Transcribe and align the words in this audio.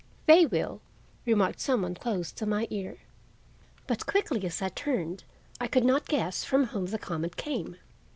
"They 0.25 0.47
will," 0.47 0.81
remarked 1.27 1.59
some 1.59 1.83
one 1.83 1.93
close 1.93 2.31
to 2.31 2.47
my 2.47 2.65
ear. 2.71 2.97
But 3.85 4.07
quickly 4.07 4.43
as 4.47 4.59
I 4.59 4.69
turned 4.69 5.25
I 5.59 5.67
could 5.67 5.85
not 5.85 6.07
guess 6.07 6.43
from 6.43 6.65
whom 6.65 6.87
the 6.87 6.97
comment 6.97 7.35
came. 7.37 7.75